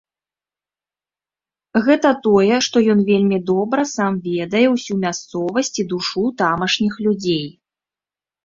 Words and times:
Гэта 1.87 2.09
тое, 2.27 2.55
што 2.67 2.77
ён 2.93 2.99
вельмі 3.11 3.37
добра 3.51 3.81
сам 3.95 4.13
ведае 4.29 4.65
ўсю 4.77 4.93
мясцовасць 5.05 5.73
і 5.85 5.87
душу 5.93 6.21
тамашніх 6.41 6.93
людзей. 7.07 7.47